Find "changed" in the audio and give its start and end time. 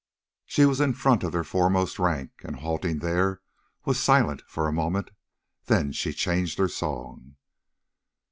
6.11-6.57